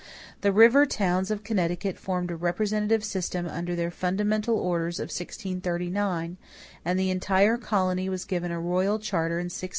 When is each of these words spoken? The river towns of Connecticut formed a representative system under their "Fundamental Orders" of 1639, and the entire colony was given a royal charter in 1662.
The 0.41 0.51
river 0.51 0.87
towns 0.87 1.29
of 1.29 1.43
Connecticut 1.43 1.95
formed 1.99 2.31
a 2.31 2.35
representative 2.35 3.03
system 3.03 3.45
under 3.45 3.75
their 3.75 3.91
"Fundamental 3.91 4.57
Orders" 4.57 4.97
of 4.99 5.09
1639, 5.09 6.37
and 6.83 6.99
the 6.99 7.11
entire 7.11 7.57
colony 7.57 8.09
was 8.09 8.25
given 8.25 8.49
a 8.49 8.59
royal 8.59 8.97
charter 8.97 9.35
in 9.37 9.45
1662. 9.53 9.69